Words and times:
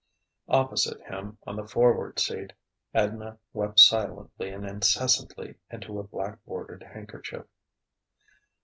Opposite 0.47 0.99
him, 1.03 1.37
on 1.45 1.57
the 1.57 1.67
forward 1.67 2.17
seat, 2.17 2.53
Edna 2.91 3.37
wept 3.53 3.79
silently 3.79 4.49
and 4.49 4.65
incessantly 4.65 5.59
into 5.69 5.99
a 5.99 6.03
black 6.03 6.43
bordered 6.43 6.81
handkerchief. 6.81 7.45